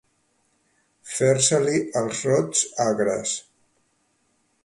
[1.17, 3.37] Fer-se-li els rots agres.